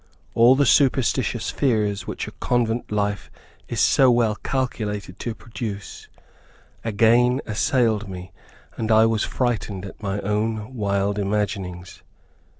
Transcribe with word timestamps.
All 0.33 0.55
the 0.55 0.65
superstitious 0.65 1.51
fears, 1.51 2.07
which 2.07 2.27
a 2.27 2.31
convent 2.31 2.91
life 2.91 3.29
is 3.69 3.79
so 3.79 4.09
well 4.09 4.33
calculated 4.35 5.19
to 5.19 5.35
produce, 5.35 6.07
again 6.83 7.39
assailed 7.45 8.09
me, 8.09 8.31
and 8.77 8.91
I 8.91 9.05
was 9.05 9.23
frightened 9.23 9.85
at 9.85 10.01
my 10.01 10.19
own 10.21 10.73
wild 10.73 11.19
imaginings. 11.19 12.01